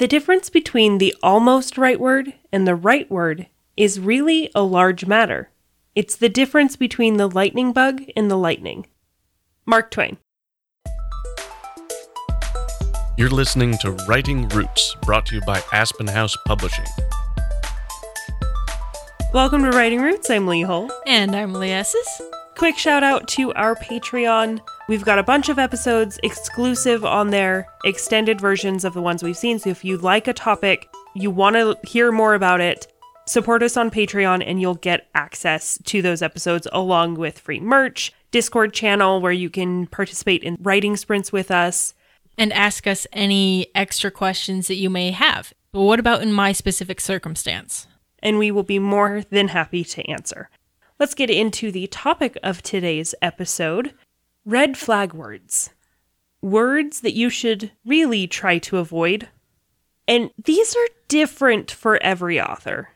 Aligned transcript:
The 0.00 0.08
difference 0.08 0.48
between 0.48 0.96
the 0.96 1.14
almost 1.22 1.76
right 1.76 2.00
word 2.00 2.32
and 2.50 2.66
the 2.66 2.74
right 2.74 3.10
word 3.10 3.48
is 3.76 4.00
really 4.00 4.50
a 4.54 4.62
large 4.62 5.04
matter. 5.04 5.50
It's 5.94 6.16
the 6.16 6.30
difference 6.30 6.74
between 6.74 7.18
the 7.18 7.28
lightning 7.28 7.74
bug 7.74 8.04
and 8.16 8.30
the 8.30 8.38
lightning. 8.38 8.86
Mark 9.66 9.90
Twain. 9.90 10.16
You're 13.18 13.28
listening 13.28 13.76
to 13.82 13.90
Writing 14.08 14.48
Roots, 14.48 14.96
brought 15.02 15.26
to 15.26 15.34
you 15.34 15.42
by 15.42 15.60
Aspen 15.70 16.06
House 16.06 16.34
Publishing. 16.46 16.86
Welcome 19.34 19.64
to 19.64 19.70
Writing 19.70 20.00
Roots. 20.00 20.30
I'm 20.30 20.46
Lee 20.46 20.62
Hull. 20.62 20.90
And 21.06 21.36
I'm 21.36 21.52
Lee 21.52 21.72
Esses. 21.72 22.22
Quick 22.60 22.76
shout 22.76 23.02
out 23.02 23.26
to 23.28 23.54
our 23.54 23.74
Patreon. 23.74 24.60
We've 24.86 25.02
got 25.02 25.18
a 25.18 25.22
bunch 25.22 25.48
of 25.48 25.58
episodes 25.58 26.20
exclusive 26.22 27.06
on 27.06 27.30
there, 27.30 27.66
extended 27.86 28.38
versions 28.38 28.84
of 28.84 28.92
the 28.92 29.00
ones 29.00 29.22
we've 29.22 29.34
seen. 29.34 29.58
So 29.58 29.70
if 29.70 29.82
you 29.82 29.96
like 29.96 30.28
a 30.28 30.34
topic, 30.34 30.86
you 31.14 31.30
want 31.30 31.56
to 31.56 31.78
hear 31.88 32.12
more 32.12 32.34
about 32.34 32.60
it, 32.60 32.86
support 33.26 33.62
us 33.62 33.78
on 33.78 33.90
Patreon 33.90 34.44
and 34.46 34.60
you'll 34.60 34.74
get 34.74 35.08
access 35.14 35.78
to 35.84 36.02
those 36.02 36.20
episodes 36.20 36.68
along 36.70 37.14
with 37.14 37.38
free 37.38 37.60
merch, 37.60 38.12
Discord 38.30 38.74
channel 38.74 39.22
where 39.22 39.32
you 39.32 39.48
can 39.48 39.86
participate 39.86 40.44
in 40.44 40.58
writing 40.60 40.98
sprints 40.98 41.32
with 41.32 41.50
us. 41.50 41.94
And 42.36 42.52
ask 42.52 42.86
us 42.86 43.06
any 43.14 43.68
extra 43.74 44.10
questions 44.10 44.68
that 44.68 44.74
you 44.74 44.90
may 44.90 45.12
have. 45.12 45.54
But 45.72 45.80
what 45.80 45.98
about 45.98 46.20
in 46.20 46.30
my 46.30 46.52
specific 46.52 47.00
circumstance? 47.00 47.86
And 48.22 48.38
we 48.38 48.50
will 48.50 48.64
be 48.64 48.78
more 48.78 49.22
than 49.30 49.48
happy 49.48 49.82
to 49.82 50.06
answer. 50.10 50.50
Let's 51.00 51.14
get 51.14 51.30
into 51.30 51.72
the 51.72 51.86
topic 51.86 52.36
of 52.42 52.62
today's 52.62 53.14
episode 53.22 53.94
red 54.44 54.76
flag 54.76 55.14
words. 55.14 55.70
Words 56.42 57.00
that 57.00 57.14
you 57.14 57.30
should 57.30 57.72
really 57.86 58.26
try 58.26 58.58
to 58.58 58.76
avoid. 58.76 59.28
And 60.06 60.30
these 60.36 60.76
are 60.76 60.88
different 61.08 61.70
for 61.70 61.96
every 62.02 62.38
author. 62.38 62.90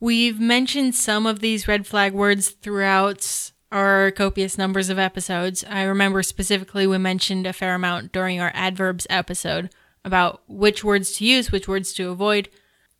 We've 0.00 0.40
mentioned 0.40 0.94
some 0.94 1.26
of 1.26 1.40
these 1.40 1.68
red 1.68 1.86
flag 1.86 2.14
words 2.14 2.48
throughout 2.48 3.52
our 3.70 4.10
copious 4.12 4.56
numbers 4.56 4.88
of 4.88 4.98
episodes. 4.98 5.62
I 5.68 5.82
remember 5.82 6.22
specifically 6.22 6.86
we 6.86 6.96
mentioned 6.96 7.46
a 7.46 7.52
fair 7.52 7.74
amount 7.74 8.12
during 8.12 8.40
our 8.40 8.50
adverbs 8.54 9.06
episode 9.10 9.68
about 10.06 10.40
which 10.48 10.82
words 10.82 11.18
to 11.18 11.26
use, 11.26 11.52
which 11.52 11.68
words 11.68 11.92
to 11.94 12.08
avoid. 12.08 12.48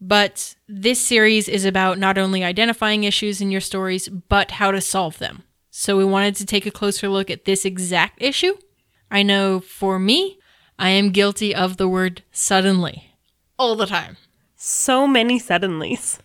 But 0.01 0.55
this 0.67 0.98
series 1.01 1.48
is 1.48 1.65
about 1.65 1.98
not 1.98 2.17
only 2.17 2.43
identifying 2.43 3.05
issues 3.05 3.41
in 3.41 3.51
your 3.51 3.61
stories, 3.61 4.09
but 4.09 4.53
how 4.53 4.70
to 4.70 4.81
solve 4.81 5.19
them. 5.19 5.43
So 5.70 5.97
we 5.97 6.05
wanted 6.05 6.37
to 6.37 6.47
take 6.47 6.67
a 6.67 6.70
closer 6.70 7.09
look 7.09 7.31
at 7.31 7.45
this 7.45 7.65
exact 7.65 8.23
issue. 8.23 8.55
I 9.11 9.23
know 9.23 9.61
for 9.61 9.98
me, 9.98 10.39
I 10.78 10.91
am 10.91 11.11
guilty 11.11 11.55
of 11.55 11.77
the 11.77 11.89
word 11.89 12.23
suddenly 12.33 13.11
all 13.61 13.77
the 13.77 13.87
time. 13.87 14.17
So 14.56 15.06
many 15.06 15.39
suddenlies. 15.39 16.19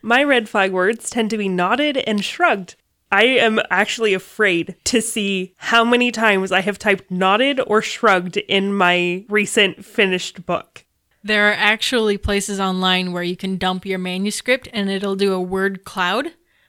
My 0.00 0.22
red 0.22 0.48
flag 0.48 0.70
words 0.70 1.10
tend 1.10 1.30
to 1.30 1.36
be 1.36 1.48
nodded 1.48 1.96
and 1.96 2.24
shrugged. 2.24 2.76
I 3.10 3.24
am 3.24 3.58
actually 3.68 4.14
afraid 4.14 4.76
to 4.84 5.02
see 5.02 5.54
how 5.56 5.84
many 5.84 6.12
times 6.12 6.52
I 6.52 6.60
have 6.60 6.78
typed 6.78 7.10
nodded 7.10 7.60
or 7.66 7.82
shrugged 7.82 8.36
in 8.36 8.72
my 8.72 9.24
recent 9.28 9.84
finished 9.84 10.46
book. 10.46 10.84
There 11.28 11.50
are 11.50 11.56
actually 11.58 12.16
places 12.16 12.58
online 12.58 13.12
where 13.12 13.22
you 13.22 13.36
can 13.36 13.58
dump 13.58 13.84
your 13.84 13.98
manuscript 13.98 14.66
and 14.72 14.88
it'll 14.88 15.14
do 15.14 15.34
a 15.34 15.40
word 15.42 15.84
cloud 15.84 16.28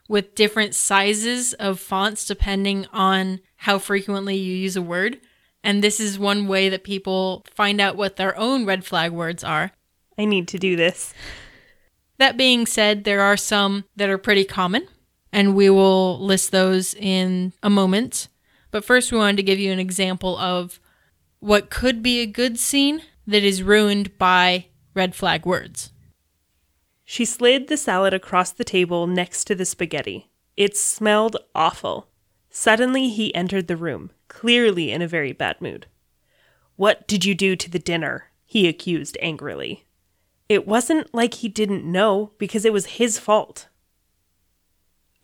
with 0.09 0.35
different 0.35 0.75
sizes 0.75 1.53
of 1.53 1.79
fonts 1.79 2.25
depending 2.25 2.85
on 2.91 3.39
how 3.55 3.79
frequently 3.79 4.35
you 4.35 4.53
use 4.53 4.75
a 4.75 4.81
word. 4.81 5.21
And 5.63 5.81
this 5.81 6.01
is 6.01 6.19
one 6.19 6.45
way 6.45 6.67
that 6.67 6.83
people 6.83 7.45
find 7.49 7.79
out 7.79 7.95
what 7.95 8.17
their 8.17 8.37
own 8.37 8.65
red 8.65 8.83
flag 8.83 9.13
words 9.13 9.45
are. 9.45 9.71
I 10.17 10.25
need 10.25 10.49
to 10.49 10.59
do 10.59 10.75
this. 10.75 11.13
That 12.17 12.35
being 12.35 12.65
said, 12.65 13.05
there 13.05 13.21
are 13.21 13.37
some 13.37 13.85
that 13.95 14.09
are 14.09 14.17
pretty 14.17 14.43
common, 14.43 14.89
and 15.31 15.55
we 15.55 15.69
will 15.69 16.19
list 16.19 16.51
those 16.51 16.93
in 16.95 17.53
a 17.63 17.69
moment. 17.69 18.27
But 18.71 18.83
first, 18.83 19.13
we 19.13 19.19
wanted 19.19 19.37
to 19.37 19.43
give 19.43 19.57
you 19.57 19.71
an 19.71 19.79
example 19.79 20.37
of 20.37 20.81
what 21.39 21.69
could 21.69 22.03
be 22.03 22.19
a 22.19 22.25
good 22.25 22.59
scene 22.59 23.03
that 23.29 23.43
is 23.43 23.61
ruined 23.61 24.17
by 24.17 24.65
red 24.95 25.13
flag 25.13 25.45
words. 25.45 25.91
She 27.05 27.25
slid 27.25 27.67
the 27.67 27.77
salad 27.77 28.13
across 28.13 28.51
the 28.51 28.63
table 28.63 29.05
next 29.05 29.45
to 29.45 29.55
the 29.55 29.65
spaghetti. 29.65 30.29
It 30.57 30.75
smelled 30.75 31.37
awful. 31.53 32.07
Suddenly, 32.49 33.09
he 33.09 33.33
entered 33.35 33.67
the 33.67 33.77
room, 33.77 34.11
clearly 34.27 34.91
in 34.91 35.01
a 35.01 35.07
very 35.07 35.31
bad 35.31 35.61
mood. 35.61 35.85
What 36.75 37.07
did 37.07 37.23
you 37.23 37.35
do 37.35 37.55
to 37.55 37.69
the 37.69 37.79
dinner? 37.79 38.25
he 38.45 38.67
accused 38.67 39.15
angrily. 39.21 39.85
It 40.47 40.67
wasn't 40.67 41.13
like 41.13 41.35
he 41.35 41.49
didn't 41.49 41.85
know, 41.85 42.31
because 42.39 42.65
it 42.65 42.73
was 42.73 42.97
his 42.97 43.19
fault. 43.19 43.67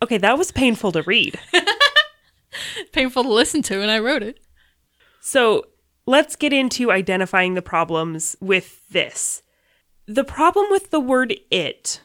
Okay, 0.00 0.18
that 0.18 0.38
was 0.38 0.52
painful 0.52 0.92
to 0.92 1.02
read. 1.02 1.40
Painful 2.92 3.24
to 3.24 3.28
listen 3.28 3.62
to, 3.62 3.82
and 3.82 3.90
I 3.90 3.98
wrote 3.98 4.22
it. 4.22 4.38
So 5.20 5.64
let's 6.06 6.36
get 6.36 6.52
into 6.52 6.90
identifying 6.90 7.54
the 7.54 7.62
problems 7.62 8.36
with 8.40 8.88
this. 8.88 9.42
The 10.06 10.24
problem 10.24 10.66
with 10.70 10.90
the 10.90 11.00
word 11.00 11.34
it, 11.50 12.00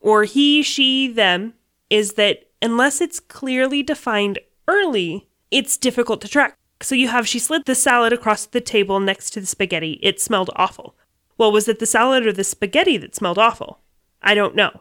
or 0.00 0.24
he, 0.24 0.62
she, 0.62 1.06
them, 1.06 1.54
is 1.88 2.14
that 2.14 2.44
unless 2.60 3.00
it's 3.00 3.20
clearly 3.20 3.82
defined 3.82 4.40
early, 4.66 5.28
it's 5.50 5.76
difficult 5.76 6.20
to 6.22 6.28
track. 6.28 6.56
So 6.82 6.94
you 6.94 7.08
have 7.08 7.26
she 7.26 7.38
slid 7.38 7.62
the 7.64 7.74
salad 7.74 8.12
across 8.12 8.46
the 8.46 8.60
table 8.60 9.00
next 9.00 9.30
to 9.30 9.40
the 9.40 9.46
spaghetti. 9.46 9.98
It 10.02 10.20
smelled 10.20 10.50
awful. 10.56 10.96
Well, 11.38 11.52
was 11.52 11.68
it 11.68 11.78
the 11.78 11.86
salad 11.86 12.26
or 12.26 12.32
the 12.32 12.44
spaghetti 12.44 12.96
that 12.98 13.14
smelled 13.14 13.38
awful? 13.38 13.80
I 14.22 14.34
don't 14.34 14.56
know. 14.56 14.80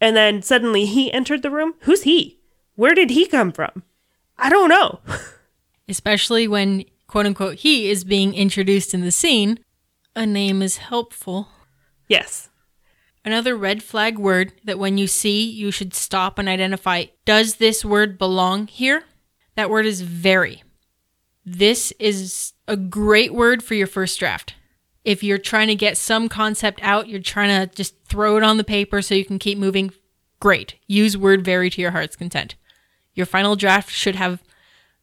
And 0.00 0.16
then 0.16 0.42
suddenly 0.42 0.86
he 0.86 1.12
entered 1.12 1.42
the 1.42 1.50
room. 1.50 1.74
Who's 1.80 2.02
he? 2.02 2.38
Where 2.76 2.94
did 2.94 3.10
he 3.10 3.26
come 3.26 3.52
from? 3.52 3.82
I 4.38 4.48
don't 4.48 4.68
know. 4.68 5.00
Especially 5.88 6.46
when, 6.46 6.84
quote 7.08 7.26
unquote, 7.26 7.56
he 7.56 7.90
is 7.90 8.04
being 8.04 8.34
introduced 8.34 8.94
in 8.94 9.00
the 9.00 9.10
scene, 9.10 9.58
a 10.14 10.24
name 10.24 10.62
is 10.62 10.76
helpful. 10.76 11.48
yes. 12.06 12.48
Another 13.24 13.56
red 13.56 13.82
flag 13.82 14.18
word 14.18 14.52
that 14.64 14.78
when 14.78 14.96
you 14.96 15.06
see, 15.06 15.50
you 15.50 15.70
should 15.70 15.92
stop 15.92 16.38
and 16.38 16.48
identify 16.48 17.06
does 17.26 17.56
this 17.56 17.84
word 17.84 18.16
belong 18.16 18.68
here? 18.68 19.04
That 19.54 19.68
word 19.68 19.84
is 19.84 20.00
very. 20.00 20.62
This 21.44 21.92
is 21.98 22.54
a 22.66 22.76
great 22.76 23.34
word 23.34 23.62
for 23.62 23.74
your 23.74 23.86
first 23.86 24.18
draft. 24.18 24.54
If 25.04 25.22
you're 25.22 25.36
trying 25.36 25.68
to 25.68 25.74
get 25.74 25.96
some 25.98 26.28
concept 26.28 26.80
out, 26.82 27.08
you're 27.08 27.20
trying 27.20 27.68
to 27.68 27.74
just 27.74 28.02
throw 28.04 28.36
it 28.36 28.42
on 28.42 28.56
the 28.56 28.64
paper 28.64 29.02
so 29.02 29.14
you 29.14 29.24
can 29.24 29.38
keep 29.38 29.58
moving, 29.58 29.90
great. 30.40 30.76
Use 30.86 31.16
word 31.16 31.44
very 31.44 31.70
to 31.70 31.82
your 31.82 31.90
heart's 31.90 32.16
content. 32.16 32.54
Your 33.14 33.26
final 33.26 33.56
draft 33.56 33.90
should 33.90 34.16
have 34.16 34.42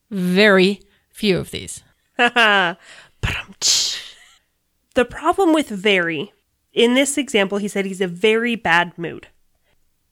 very 0.09 0.79
few 1.09 1.37
of 1.37 1.51
these. 1.51 1.83
The 4.95 5.05
problem 5.05 5.53
with 5.53 5.67
very, 5.67 6.31
in 6.73 6.93
this 6.93 7.17
example, 7.17 7.57
he 7.57 7.67
said 7.67 7.85
he's 7.85 8.01
a 8.01 8.07
very 8.07 8.55
bad 8.55 8.97
mood. 8.97 9.27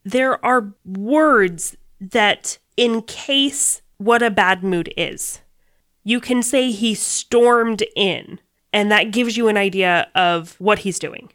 There 0.04 0.44
are 0.46 0.74
words 0.86 1.78
that 2.00 2.58
encase 2.78 3.82
what 3.98 4.22
a 4.22 4.30
bad 4.30 4.62
mood 4.62 4.94
is. 4.98 5.40
You 6.04 6.20
can 6.20 6.44
say 6.44 6.72
he 6.72 6.96
stormed 6.96 7.84
in, 7.96 8.42
and 8.74 8.92
that 8.92 9.12
gives 9.12 9.38
you 9.38 9.48
an 9.48 9.56
idea 9.56 10.10
of 10.14 10.60
what 10.60 10.80
he's 10.80 11.00
doing. 11.00 11.32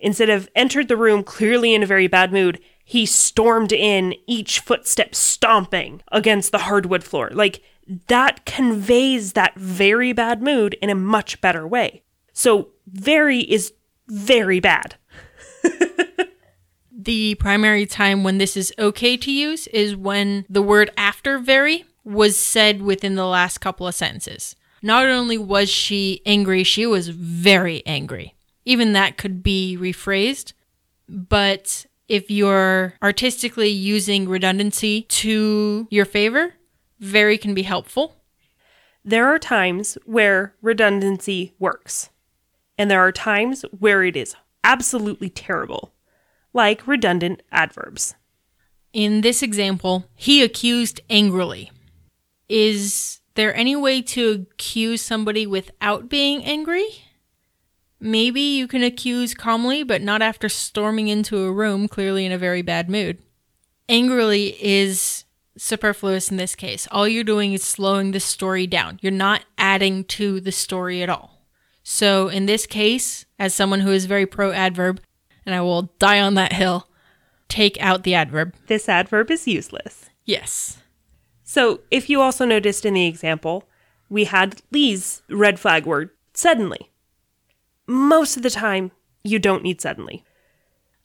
Instead 0.00 0.28
of 0.28 0.48
entered 0.56 0.88
the 0.88 0.96
room 0.96 1.22
clearly 1.22 1.74
in 1.74 1.84
a 1.84 1.86
very 1.86 2.08
bad 2.08 2.32
mood, 2.32 2.58
he 2.84 3.06
stormed 3.06 3.72
in, 3.72 4.14
each 4.26 4.58
footstep 4.58 5.14
stomping 5.14 6.02
against 6.10 6.50
the 6.50 6.58
hardwood 6.58 7.04
floor. 7.04 7.30
Like, 7.32 7.62
that 8.08 8.44
conveys 8.44 9.32
that 9.32 9.54
very 9.56 10.12
bad 10.12 10.42
mood 10.42 10.74
in 10.82 10.90
a 10.90 10.94
much 10.94 11.40
better 11.40 11.66
way. 11.66 12.02
So, 12.32 12.68
very 12.86 13.40
is 13.40 13.72
very 14.08 14.60
bad. 14.60 14.96
The 17.08 17.36
primary 17.36 17.86
time 17.86 18.24
when 18.24 18.38
this 18.38 18.56
is 18.56 18.72
okay 18.76 19.16
to 19.16 19.30
use 19.30 19.68
is 19.68 19.94
when 19.94 20.44
the 20.50 20.60
word 20.60 20.90
after 20.96 21.38
very 21.38 21.84
was 22.04 22.36
said 22.36 22.82
within 22.82 23.14
the 23.14 23.24
last 23.24 23.58
couple 23.58 23.86
of 23.86 23.94
sentences. 23.94 24.56
Not 24.82 25.06
only 25.06 25.38
was 25.38 25.70
she 25.70 26.20
angry, 26.26 26.64
she 26.64 26.86
was 26.86 27.08
very 27.08 27.86
angry. 27.86 28.34
Even 28.64 28.94
that 28.94 29.16
could 29.16 29.44
be 29.44 29.78
rephrased, 29.80 30.54
but 31.08 31.86
if 32.08 32.30
you're 32.32 32.94
artistically 33.00 33.68
using 33.68 34.28
redundancy 34.28 35.02
to 35.02 35.86
your 35.90 36.04
favor, 36.04 36.54
very 36.98 37.38
can 37.38 37.54
be 37.54 37.62
helpful. 37.62 38.16
There 39.04 39.26
are 39.26 39.38
times 39.38 39.96
where 40.04 40.54
redundancy 40.60 41.54
works, 41.58 42.10
and 42.76 42.90
there 42.90 43.00
are 43.00 43.12
times 43.12 43.64
where 43.76 44.02
it 44.02 44.16
is 44.16 44.34
absolutely 44.64 45.30
terrible, 45.30 45.92
like 46.52 46.86
redundant 46.86 47.42
adverbs. 47.50 48.14
In 48.92 49.20
this 49.20 49.42
example, 49.42 50.08
he 50.14 50.42
accused 50.42 51.00
angrily. 51.08 51.70
Is 52.48 53.20
there 53.34 53.54
any 53.54 53.76
way 53.76 54.02
to 54.02 54.46
accuse 54.52 55.00
somebody 55.02 55.46
without 55.46 56.08
being 56.08 56.42
angry? 56.44 56.86
Maybe 58.00 58.40
you 58.40 58.66
can 58.68 58.82
accuse 58.82 59.34
calmly, 59.34 59.82
but 59.82 60.02
not 60.02 60.22
after 60.22 60.48
storming 60.48 61.08
into 61.08 61.44
a 61.44 61.52
room, 61.52 61.88
clearly 61.88 62.24
in 62.24 62.32
a 62.32 62.38
very 62.38 62.62
bad 62.62 62.88
mood. 62.88 63.18
Angrily 63.88 64.56
is 64.62 65.24
superfluous 65.58 66.30
in 66.30 66.36
this 66.36 66.54
case. 66.54 66.88
All 66.90 67.08
you're 67.08 67.24
doing 67.24 67.52
is 67.52 67.62
slowing 67.62 68.12
the 68.12 68.20
story 68.20 68.66
down. 68.66 68.98
You're 69.02 69.12
not 69.12 69.44
adding 69.58 70.04
to 70.04 70.40
the 70.40 70.52
story 70.52 71.02
at 71.02 71.10
all. 71.10 71.42
So, 71.82 72.28
in 72.28 72.46
this 72.46 72.66
case, 72.66 73.24
as 73.38 73.54
someone 73.54 73.80
who 73.80 73.90
is 73.90 74.06
very 74.06 74.26
pro 74.26 74.52
adverb, 74.52 75.00
and 75.46 75.54
I 75.54 75.60
will 75.62 75.94
die 75.98 76.20
on 76.20 76.34
that 76.34 76.52
hill, 76.52 76.88
take 77.48 77.80
out 77.80 78.02
the 78.02 78.14
adverb. 78.14 78.54
This 78.66 78.88
adverb 78.88 79.30
is 79.30 79.48
useless. 79.48 80.10
Yes. 80.24 80.82
So, 81.44 81.80
if 81.90 82.10
you 82.10 82.20
also 82.20 82.44
noticed 82.44 82.84
in 82.84 82.94
the 82.94 83.06
example, 83.06 83.64
we 84.10 84.24
had 84.24 84.60
Lee's 84.70 85.22
red 85.30 85.58
flag 85.58 85.86
word, 85.86 86.10
suddenly. 86.34 86.90
Most 87.86 88.36
of 88.36 88.42
the 88.42 88.50
time, 88.50 88.90
you 89.24 89.38
don't 89.38 89.62
need 89.62 89.80
suddenly. 89.80 90.24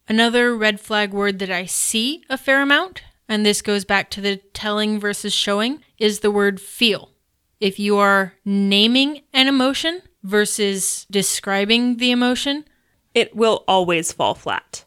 Another 0.08 0.56
red 0.56 0.82
flag 0.82 1.14
word 1.14 1.40
that 1.40 1.50
I 1.50 1.66
see 1.66 2.24
a 2.30 2.38
fair 2.38 2.62
amount, 2.62 3.04
and 3.28 3.46
this 3.46 3.62
goes 3.62 3.86
back 3.86 4.10
to 4.12 4.22
the 4.22 4.38
telling 4.54 5.00
versus 5.00 5.34
showing, 5.34 5.84
is 5.98 6.20
the 6.20 6.31
word 6.31 6.60
feel. 6.60 7.12
If 7.60 7.80
you 7.80 7.98
are 7.98 8.34
naming 8.44 9.22
an 9.31 9.48
emotion 9.48 10.02
versus 10.24 11.06
describing 11.10 11.98
the 11.98 12.12
emotion, 12.12 12.66
It 13.14 13.36
will 13.36 13.64
always 13.68 14.12
fall 14.12 14.34
flat. 14.34 14.86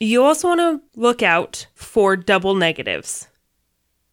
You 0.00 0.24
also 0.24 0.48
want 0.48 0.60
to 0.60 1.00
look 1.00 1.22
out 1.22 1.66
for 1.74 2.16
double 2.16 2.54
negatives. 2.54 3.28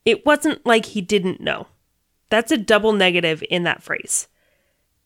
It 0.06 0.26
wasn't 0.26 0.66
like 0.66 0.86
he 0.86 1.02
didn't 1.02 1.42
know. 1.42 1.68
That's 2.30 2.52
a 2.52 2.58
double 2.58 2.94
negative 2.94 3.44
in 3.50 3.64
that 3.64 3.82
phrase. 3.82 4.28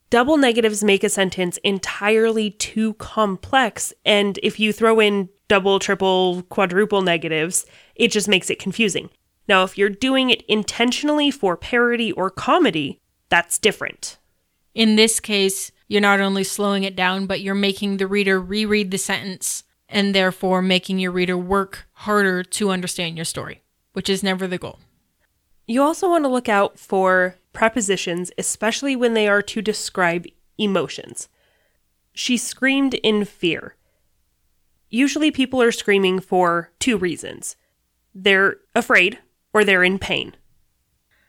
Double 0.10 0.38
negatives 0.38 0.84
make 0.84 1.04
a 1.04 1.10
sentence 1.10 1.58
entirely 1.64 2.52
too 2.52 2.94
complex, 2.96 3.94
and 4.06 4.38
if 4.44 4.60
you 4.60 4.74
throw 4.74 5.00
in 5.00 5.30
double, 5.54 5.78
triple, 5.78 6.42
quadruple 6.50 7.04
negatives, 7.04 7.64
it 7.94 8.08
just 8.08 8.28
makes 8.28 8.50
it 8.50 8.58
confusing. 8.58 9.12
Now, 9.48 9.64
if 9.64 9.78
you're 9.78 9.88
doing 9.88 10.32
it 10.32 10.42
intentionally 10.48 11.30
for 11.30 11.56
parody 11.56 12.12
or 12.12 12.32
comedy, 12.32 13.00
that's 13.30 13.60
different. 13.60 14.18
in 14.74 14.96
this 14.96 15.20
case, 15.20 15.72
you're 15.88 16.02
not 16.02 16.20
only 16.20 16.44
slowing 16.44 16.84
it 16.84 16.96
down, 16.96 17.28
but 17.28 17.42
you're 17.42 17.54
making 17.54 17.98
the 17.98 18.08
reader 18.08 18.42
reread 18.42 18.90
the 18.90 18.98
sentence 18.98 19.64
and 19.88 20.16
therefore 20.16 20.64
making 20.64 20.98
your 20.98 21.12
reader 21.12 21.38
work 21.38 21.86
harder 21.92 22.42
to 22.42 22.72
understand 22.72 23.16
your 23.16 23.26
story, 23.26 23.62
which 23.92 24.10
is 24.10 24.24
never 24.24 24.48
the 24.48 24.58
goal. 24.58 24.80
You 25.68 25.84
also 25.84 26.10
want 26.10 26.24
to 26.24 26.30
look 26.30 26.50
out 26.50 26.80
for 26.80 27.36
prepositions, 27.52 28.32
especially 28.40 28.96
when 28.96 29.14
they 29.14 29.28
are 29.28 29.44
to 29.44 29.62
describe 29.62 30.26
emotions. 30.58 31.30
She 32.12 32.38
screamed 32.38 32.96
in 32.96 33.24
fear. 33.24 33.76
Usually, 34.94 35.32
people 35.32 35.60
are 35.60 35.72
screaming 35.72 36.20
for 36.20 36.70
two 36.78 36.98
reasons 36.98 37.56
they're 38.14 38.58
afraid 38.76 39.18
or 39.52 39.64
they're 39.64 39.84
in 39.84 39.98
pain. 39.98 40.36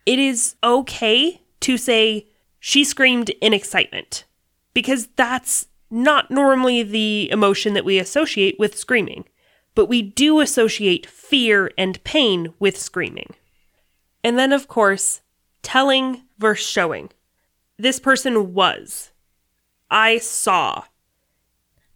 It 0.05 0.19
is 0.19 0.55
okay 0.63 1.41
to 1.61 1.75
say 1.75 2.27
she 2.59 2.83
screamed 2.83 3.31
in 3.41 3.53
excitement 3.53 4.25
because 4.75 5.07
that's 5.15 5.65
not 5.89 6.29
normally 6.29 6.83
the 6.83 7.27
emotion 7.31 7.73
that 7.73 7.85
we 7.85 7.97
associate 7.97 8.59
with 8.59 8.77
screaming, 8.77 9.25
but 9.73 9.87
we 9.87 10.03
do 10.03 10.41
associate 10.41 11.07
fear 11.07 11.71
and 11.75 12.03
pain 12.03 12.53
with 12.59 12.77
screaming. 12.77 13.33
And 14.23 14.37
then, 14.37 14.53
of 14.53 14.67
course, 14.67 15.21
telling 15.63 16.21
versus 16.37 16.67
showing. 16.67 17.09
This 17.79 17.99
person 17.99 18.53
was. 18.53 19.09
I 19.89 20.19
saw. 20.19 20.83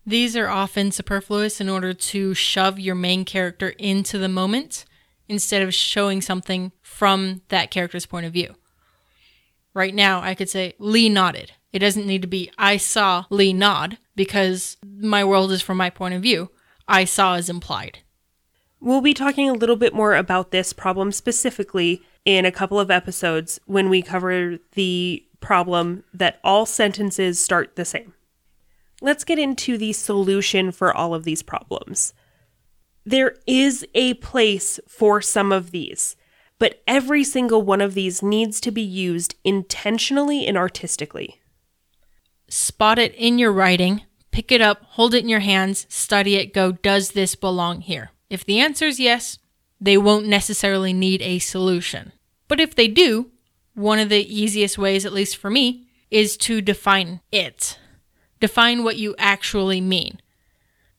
These 0.05 0.35
are 0.35 0.47
often 0.47 0.91
superfluous 0.91 1.61
in 1.61 1.69
order 1.69 1.93
to 1.93 2.33
shove 2.33 2.79
your 2.79 2.95
main 2.95 3.25
character 3.25 3.69
into 3.77 4.17
the 4.17 4.29
moment 4.29 4.85
instead 5.27 5.61
of 5.61 5.73
showing 5.73 6.21
something 6.21 6.71
from 6.81 7.41
that 7.49 7.71
character's 7.71 8.05
point 8.05 8.25
of 8.25 8.33
view. 8.33 8.55
Right 9.73 9.93
now, 9.93 10.21
I 10.21 10.33
could 10.33 10.49
say 10.49 10.73
Lee 10.79 11.09
nodded. 11.09 11.53
It 11.71 11.79
doesn't 11.79 12.07
need 12.07 12.23
to 12.23 12.27
be 12.27 12.51
I 12.57 12.77
saw 12.77 13.25
Lee 13.29 13.53
nod 13.53 13.99
because 14.15 14.77
my 14.83 15.23
world 15.23 15.51
is 15.51 15.61
from 15.61 15.77
my 15.77 15.89
point 15.89 16.15
of 16.15 16.23
view. 16.23 16.49
I 16.87 17.05
saw 17.05 17.35
is 17.35 17.49
implied. 17.49 17.99
We'll 18.81 19.01
be 19.01 19.13
talking 19.13 19.49
a 19.49 19.53
little 19.53 19.75
bit 19.75 19.93
more 19.93 20.15
about 20.15 20.51
this 20.51 20.73
problem 20.73 21.11
specifically 21.11 22.01
in 22.25 22.45
a 22.45 22.51
couple 22.51 22.79
of 22.79 22.89
episodes 22.89 23.59
when 23.65 23.89
we 23.89 24.01
cover 24.01 24.57
the 24.73 25.23
problem 25.39 26.03
that 26.13 26.39
all 26.43 26.65
sentences 26.65 27.39
start 27.39 27.75
the 27.75 27.85
same. 27.85 28.13
Let's 29.01 29.23
get 29.23 29.39
into 29.39 29.77
the 29.77 29.93
solution 29.93 30.71
for 30.71 30.95
all 30.95 31.13
of 31.13 31.23
these 31.23 31.41
problems. 31.41 32.13
There 33.05 33.35
is 33.47 33.85
a 33.95 34.15
place 34.15 34.79
for 34.87 35.21
some 35.21 35.51
of 35.51 35.71
these, 35.71 36.15
but 36.59 36.81
every 36.87 37.23
single 37.23 37.61
one 37.61 37.81
of 37.81 37.93
these 37.93 38.21
needs 38.21 38.59
to 38.61 38.71
be 38.71 38.81
used 38.81 39.35
intentionally 39.43 40.45
and 40.45 40.57
artistically. 40.57 41.39
Spot 42.49 42.99
it 42.99 43.15
in 43.15 43.39
your 43.39 43.53
writing, 43.53 44.03
pick 44.31 44.51
it 44.51 44.61
up, 44.61 44.83
hold 44.83 45.13
it 45.13 45.23
in 45.23 45.29
your 45.29 45.39
hands, 45.39 45.85
study 45.89 46.35
it, 46.35 46.53
go, 46.53 46.73
does 46.73 47.11
this 47.11 47.35
belong 47.35 47.81
here? 47.81 48.11
If 48.29 48.43
the 48.43 48.59
answer 48.59 48.85
is 48.85 48.99
yes, 48.99 49.39
they 49.79 49.97
won't 49.97 50.27
necessarily 50.27 50.93
need 50.93 51.21
a 51.21 51.39
solution. 51.39 52.11
But 52.47 52.59
if 52.59 52.75
they 52.75 52.87
do, 52.87 53.31
one 53.73 53.99
of 53.99 54.09
the 54.09 54.35
easiest 54.35 54.77
ways, 54.77 55.05
at 55.05 55.13
least 55.13 55.37
for 55.37 55.49
me, 55.49 55.87
is 56.11 56.35
to 56.37 56.61
define 56.61 57.21
it. 57.31 57.79
Define 58.39 58.83
what 58.83 58.97
you 58.97 59.15
actually 59.17 59.81
mean. 59.81 60.21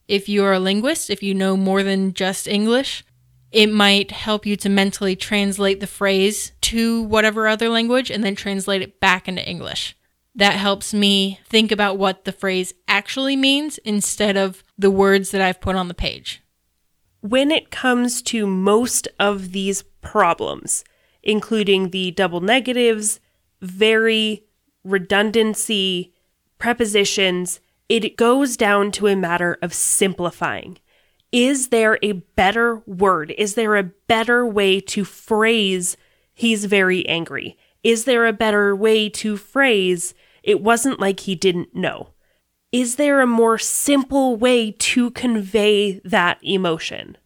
If 0.07 0.27
you're 0.27 0.53
a 0.53 0.59
linguist, 0.59 1.09
if 1.09 1.23
you 1.23 1.33
know 1.33 1.55
more 1.55 1.83
than 1.83 2.13
just 2.13 2.47
English, 2.47 3.03
it 3.51 3.71
might 3.71 4.11
help 4.11 4.45
you 4.45 4.55
to 4.57 4.69
mentally 4.69 5.15
translate 5.15 5.79
the 5.79 5.87
phrase 5.87 6.53
to 6.61 7.03
whatever 7.03 7.47
other 7.47 7.69
language 7.69 8.09
and 8.09 8.23
then 8.23 8.35
translate 8.35 8.81
it 8.81 8.99
back 8.99 9.27
into 9.27 9.47
English. 9.47 9.95
That 10.33 10.53
helps 10.53 10.93
me 10.93 11.39
think 11.45 11.71
about 11.71 11.97
what 11.97 12.23
the 12.23 12.31
phrase 12.31 12.73
actually 12.87 13.35
means 13.35 13.77
instead 13.79 14.37
of 14.37 14.63
the 14.77 14.91
words 14.91 15.31
that 15.31 15.41
I've 15.41 15.59
put 15.59 15.75
on 15.75 15.89
the 15.89 15.93
page. 15.93 16.41
When 17.19 17.51
it 17.51 17.69
comes 17.69 18.21
to 18.23 18.47
most 18.47 19.07
of 19.19 19.51
these 19.51 19.83
problems, 20.01 20.83
including 21.21 21.89
the 21.89 22.11
double 22.11 22.39
negatives, 22.39 23.19
very, 23.61 24.45
redundancy, 24.83 26.10
prepositions, 26.61 27.59
it 27.89 28.15
goes 28.15 28.55
down 28.55 28.91
to 28.93 29.07
a 29.07 29.15
matter 29.15 29.57
of 29.61 29.73
simplifying. 29.73 30.77
Is 31.31 31.69
there 31.69 31.97
a 32.01 32.13
better 32.13 32.83
word? 32.85 33.33
Is 33.37 33.55
there 33.55 33.75
a 33.75 33.91
better 34.07 34.45
way 34.45 34.79
to 34.81 35.03
phrase 35.03 35.97
he's 36.33 36.65
very 36.65 37.05
angry? 37.07 37.57
Is 37.83 38.05
there 38.05 38.27
a 38.27 38.33
better 38.33 38.75
way 38.75 39.09
to 39.09 39.37
phrase 39.37 40.13
it 40.43 40.61
wasn't 40.61 40.99
like 40.99 41.21
he 41.21 41.35
didn't 41.35 41.75
know? 41.75 42.09
Is 42.71 42.95
there 42.95 43.21
a 43.21 43.27
more 43.27 43.57
simple 43.57 44.35
way 44.35 44.71
to 44.71 45.11
convey 45.11 45.99
that 46.05 46.37
emotion? 46.41 47.17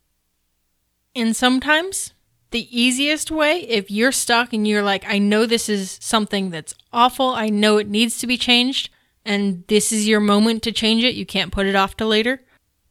And 1.14 1.36
sometimes 1.36 2.14
the 2.52 2.68
easiest 2.72 3.32
way, 3.32 3.60
if 3.62 3.92
you're 3.92 4.12
stuck 4.12 4.54
and 4.54 4.68
you're 4.68 4.82
like, 4.82 5.04
I 5.08 5.18
know 5.20 5.46
this 5.46 5.68
is 5.68 5.98
something 6.02 6.52
that's 6.52 6.74
awful, 6.94 7.30
I 7.30 7.50
know 7.50 7.78
it 7.78 7.90
needs 7.90 8.18
to 8.20 8.28
be 8.28 8.38
changed, 8.38 8.90
and 9.26 9.64
this 9.68 9.92
is 9.92 10.08
your 10.08 10.20
moment 10.20 10.64
to 10.64 10.72
change 10.72 11.04
it, 11.04 11.16
you 11.16 11.26
can't 11.26 11.52
put 11.52 11.66
it 11.66 11.76
off 11.76 11.98
to 11.98 12.06
later, 12.06 12.42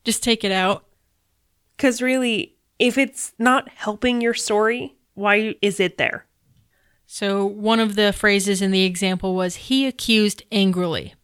just 0.05 0.23
take 0.23 0.45
it 0.45 0.53
out. 0.53 0.85
Because 1.77 2.03
really, 2.03 2.57
if 2.79 2.99
it's 2.99 3.33
not 3.39 3.69
helping 3.71 4.21
your 4.21 4.35
story, 4.35 4.97
why 5.15 5.55
is 5.63 5.81
it 5.81 5.97
there? 5.97 6.27
So, 7.07 7.45
one 7.47 7.81
of 7.81 7.97
the 7.97 8.13
phrases 8.13 8.61
in 8.61 8.71
the 8.71 8.85
example 8.85 9.35
was, 9.35 9.57
he 9.57 9.87
accused 9.87 10.43
angrily. 10.51 11.15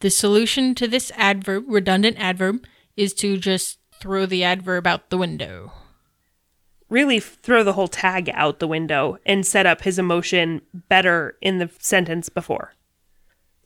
The 0.00 0.10
solution 0.10 0.74
to 0.76 0.86
this 0.86 1.12
adverb, 1.16 1.64
redundant 1.66 2.16
adverb, 2.18 2.64
is 2.96 3.12
to 3.14 3.36
just 3.36 3.78
throw 4.00 4.26
the 4.26 4.44
adverb 4.44 4.86
out 4.86 5.10
the 5.10 5.18
window. 5.18 5.72
Really 6.88 7.18
throw 7.18 7.64
the 7.64 7.72
whole 7.72 7.88
tag 7.88 8.30
out 8.32 8.60
the 8.60 8.68
window 8.68 9.18
and 9.26 9.44
set 9.44 9.66
up 9.66 9.82
his 9.82 9.98
emotion 9.98 10.62
better 10.88 11.36
in 11.42 11.58
the 11.58 11.70
sentence 11.80 12.28
before. 12.28 12.74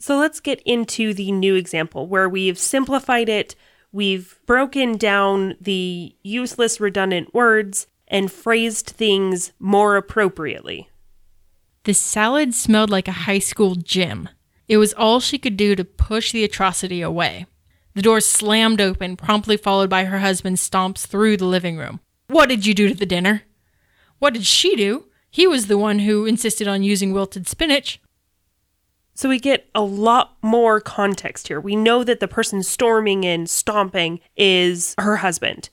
So 0.01 0.19
let's 0.19 0.41
get 0.41 0.63
into 0.63 1.13
the 1.13 1.31
new 1.31 1.55
example 1.55 2.07
where 2.07 2.29
we've 2.29 2.59
simplified 2.59 3.29
it, 3.29 3.55
we've 3.93 4.41
broken 4.47 4.97
down 4.97 5.57
the 5.61 6.17
useless, 6.23 6.81
redundant 6.81 7.35
words, 7.35 7.87
and 8.09 8.33
phrased 8.33 8.87
things 8.87 9.53
more 9.59 9.97
appropriately. 9.97 10.89
The 11.85 11.93
salad 11.93 12.55
smelled 12.55 12.89
like 12.89 13.09
a 13.09 13.13
high 13.13 13.39
school 13.39 13.75
gym. 13.75 14.29
It 14.69 14.79
was 14.79 14.95
all 14.95 15.21
she 15.21 15.39
could 15.39 15.59
do 15.59 15.77
to 15.77 15.85
push 15.85 16.33
the 16.33 16.45
atrocity 16.45 17.03
away. 17.03 17.47
The 17.95 18.03
door 18.03 18.21
slammed 18.21 18.81
open, 18.81 19.17
promptly 19.17 19.59
followed 19.59 19.91
by 19.91 20.05
her 20.05 20.21
husband's 20.21 20.67
stomps 20.67 21.07
through 21.07 21.37
the 21.37 21.45
living 21.45 21.77
room. 21.77 22.01
What 22.29 22.49
did 22.49 22.65
you 22.65 22.73
do 22.73 22.89
to 22.89 22.95
the 22.95 23.05
dinner? 23.05 23.43
What 24.19 24.33
did 24.33 24.47
she 24.47 24.77
do? 24.77 25.07
He 25.31 25.47
was 25.47 25.67
the 25.67 25.79
one 25.79 26.01
who 26.01 26.25
insisted 26.25 26.69
on 26.69 26.83
using 26.83 27.13
wilted 27.13 27.47
spinach. 27.47 28.01
So 29.21 29.29
we 29.29 29.39
get 29.39 29.69
a 29.75 29.83
lot 29.83 30.39
more 30.41 30.81
context 30.81 31.49
here. 31.49 31.61
We 31.61 31.77
know 31.77 32.05
that 32.05 32.21
the 32.21 32.27
person 32.27 32.63
storming 32.63 33.27
and 33.27 33.51
stomping 33.51 34.21
is 34.35 34.95
her 34.97 35.17
husband. 35.17 35.69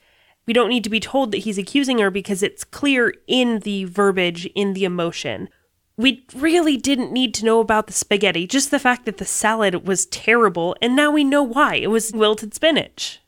We 0.45 0.51
don't 0.51 0.67
need 0.67 0.83
to 0.83 0.89
be 0.89 0.99
told 0.99 1.31
that 1.31 1.37
he's 1.37 1.57
accusing 1.57 1.99
her 1.99 2.11
because 2.11 2.43
it's 2.43 2.65
clear 2.65 3.13
in 3.25 3.59
the 3.59 3.85
verbiage, 3.85 4.47
in 4.47 4.73
the 4.73 4.83
emotion. 4.83 5.47
We 5.95 6.25
really 6.35 6.75
didn't 6.75 7.13
need 7.13 7.33
to 7.35 7.45
know 7.45 7.61
about 7.61 7.87
the 7.87 7.93
spaghetti, 7.93 8.47
just 8.47 8.69
the 8.69 8.79
fact 8.79 9.05
that 9.05 9.15
the 9.15 9.23
salad 9.23 9.87
was 9.87 10.07
terrible, 10.07 10.75
and 10.81 10.93
now 10.93 11.11
we 11.11 11.23
know 11.23 11.41
why. 11.41 11.75
It 11.75 11.87
was 11.87 12.11
wilted 12.11 12.53
spinach. 12.53 13.21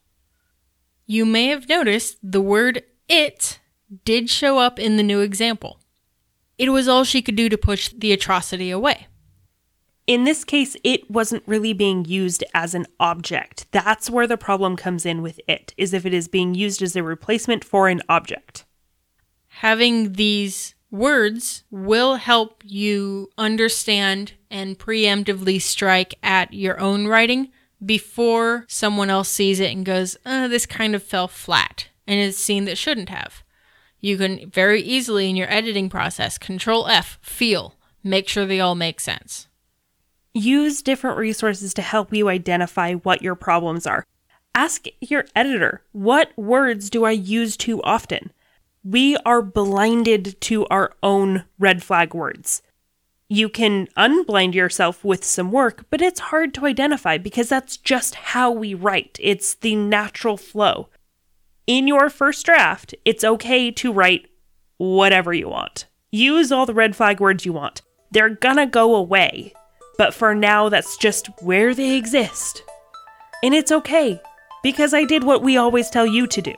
You 1.05 1.25
may 1.25 1.45
have 1.45 1.69
noticed 1.69 2.17
the 2.21 2.41
word 2.41 2.83
it 3.07 3.61
did 4.03 4.29
show 4.29 4.57
up 4.57 4.79
in 4.79 4.97
the 4.97 5.03
new 5.03 5.21
example. 5.21 5.79
It 6.57 6.71
was 6.71 6.89
all 6.89 7.05
she 7.05 7.21
could 7.21 7.37
do 7.37 7.47
to 7.47 7.57
push 7.57 7.87
the 7.87 8.11
atrocity 8.11 8.69
away. 8.69 9.07
In 10.09 10.23
this 10.23 10.43
case, 10.43 10.75
it 10.83 11.11
wasn't 11.11 11.43
really 11.45 11.71
being 11.71 12.03
used 12.03 12.43
as 12.55 12.73
an 12.73 12.87
object. 12.99 13.67
That's 13.69 14.09
where 14.09 14.25
the 14.25 14.37
problem 14.37 14.75
comes 14.75 15.05
in 15.05 15.21
with 15.21 15.39
it, 15.47 15.71
is 15.77 15.93
if 15.93 16.03
it 16.03 16.15
is 16.15 16.27
being 16.27 16.55
used 16.55 16.81
as 16.81 16.95
a 16.95 17.03
replacement 17.03 17.63
for 17.63 17.87
an 17.87 18.01
object. 18.09 18.65
Having 19.59 20.13
these 20.13 20.73
words 20.89 21.63
will 21.69 22.15
help 22.15 22.63
you 22.65 23.29
understand 23.37 24.33
and 24.49 24.79
preemptively 24.79 25.61
strike 25.61 26.15
at 26.23 26.55
your 26.55 26.79
own 26.79 27.05
writing 27.05 27.49
before 27.85 28.65
someone 28.67 29.11
else 29.11 29.29
sees 29.29 29.59
it 29.59 29.71
and 29.71 29.85
goes, 29.85 30.17
uh, 30.25 30.47
this 30.47 30.65
kind 30.65 30.95
of 30.95 31.03
fell 31.03 31.27
flat 31.27 31.89
and 32.07 32.19
is 32.19 32.35
seen 32.35 32.65
that 32.65 32.79
shouldn't 32.79 33.09
have. 33.09 33.43
You 33.99 34.17
can 34.17 34.49
very 34.49 34.81
easily 34.81 35.29
in 35.29 35.35
your 35.35 35.53
editing 35.53 35.87
process 35.87 36.39
control 36.39 36.87
F, 36.87 37.19
feel, 37.21 37.75
make 38.03 38.27
sure 38.27 38.47
they 38.47 38.59
all 38.59 38.73
make 38.73 38.99
sense. 38.99 39.45
Use 40.39 40.81
different 40.81 41.17
resources 41.17 41.73
to 41.73 41.81
help 41.81 42.13
you 42.13 42.29
identify 42.29 42.93
what 42.93 43.21
your 43.21 43.35
problems 43.35 43.85
are. 43.85 44.05
Ask 44.55 44.85
your 45.01 45.25
editor, 45.35 45.81
what 45.91 46.31
words 46.37 46.89
do 46.89 47.03
I 47.03 47.11
use 47.11 47.57
too 47.57 47.83
often? 47.83 48.31
We 48.81 49.17
are 49.25 49.41
blinded 49.41 50.39
to 50.39 50.65
our 50.67 50.95
own 51.03 51.43
red 51.59 51.83
flag 51.83 52.13
words. 52.13 52.61
You 53.27 53.49
can 53.49 53.87
unblind 53.97 54.53
yourself 54.53 55.03
with 55.03 55.25
some 55.25 55.51
work, 55.51 55.83
but 55.89 56.01
it's 56.01 56.21
hard 56.21 56.53
to 56.53 56.67
identify 56.67 57.17
because 57.17 57.49
that's 57.49 57.75
just 57.75 58.15
how 58.15 58.49
we 58.49 58.73
write. 58.73 59.17
It's 59.21 59.55
the 59.55 59.75
natural 59.75 60.37
flow. 60.37 60.87
In 61.67 61.85
your 61.85 62.09
first 62.09 62.45
draft, 62.45 62.95
it's 63.03 63.25
okay 63.25 63.71
to 63.71 63.91
write 63.91 64.29
whatever 64.77 65.33
you 65.33 65.49
want. 65.49 65.85
Use 66.11 66.49
all 66.49 66.65
the 66.65 66.73
red 66.73 66.95
flag 66.95 67.19
words 67.19 67.45
you 67.45 67.51
want. 67.51 67.81
They're 68.09 68.29
gonna 68.29 68.65
go 68.65 68.95
away 68.95 69.53
but 69.99 70.13
for 70.13 70.33
now, 70.33 70.69
that's 70.69 70.95
just 70.95 71.27
where 71.41 71.75
they 71.75 71.97
exist. 71.97 72.63
And 73.43 73.53
it's 73.53 73.69
okay, 73.69 74.19
because 74.63 74.93
I 74.93 75.03
did 75.03 75.25
what 75.25 75.43
we 75.43 75.57
always 75.57 75.89
tell 75.89 76.07
you 76.07 76.25
to 76.25 76.41
do 76.41 76.55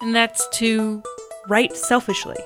And 0.00 0.14
that's 0.14 0.48
to 0.54 1.02
write 1.48 1.76
selfishly. 1.76 2.38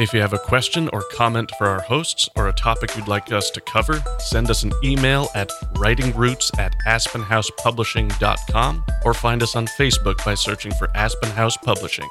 If 0.00 0.12
you 0.12 0.20
have 0.20 0.32
a 0.32 0.38
question 0.38 0.90
or 0.92 1.02
comment 1.12 1.52
for 1.56 1.68
our 1.68 1.80
hosts 1.80 2.28
or 2.36 2.48
a 2.48 2.52
topic 2.52 2.94
you'd 2.96 3.08
like 3.08 3.32
us 3.32 3.50
to 3.52 3.60
cover, 3.60 4.02
send 4.18 4.50
us 4.50 4.64
an 4.64 4.72
email 4.82 5.28
at 5.36 5.48
writingroots 5.74 6.58
at 6.58 6.74
aspenhousepublishing.com 6.88 8.84
or 9.04 9.14
find 9.14 9.42
us 9.44 9.54
on 9.54 9.66
Facebook 9.78 10.22
by 10.24 10.34
searching 10.34 10.72
for 10.74 10.90
Aspen 10.96 11.30
House 11.30 11.56
Publishing. 11.56 12.08